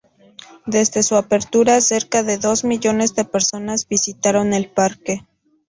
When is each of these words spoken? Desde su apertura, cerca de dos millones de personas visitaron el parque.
Desde 0.65 1.03
su 1.03 1.15
apertura, 1.15 1.79
cerca 1.79 2.23
de 2.23 2.39
dos 2.39 2.63
millones 2.63 3.13
de 3.13 3.23
personas 3.23 3.87
visitaron 3.87 4.51
el 4.53 4.67
parque. 4.67 5.27